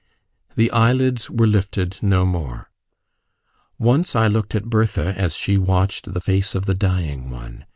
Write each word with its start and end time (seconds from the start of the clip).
The 0.55 0.71
eyelids 0.71 1.29
were 1.29 1.45
lifted 1.45 1.99
no 2.01 2.25
more. 2.25 2.71
Once 3.77 4.15
I 4.15 4.25
looked 4.25 4.55
at 4.55 4.65
Bertha 4.65 5.13
as 5.15 5.35
she 5.35 5.59
watched 5.59 6.11
the 6.11 6.21
face 6.21 6.55
of 6.55 6.65
the 6.65 6.73
dying 6.73 7.29
one. 7.29 7.65